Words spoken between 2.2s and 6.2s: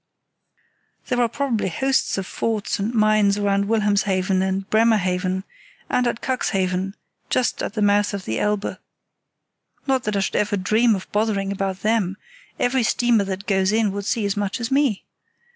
forts and mines round Wilhelmshaven and Bremerhaven, and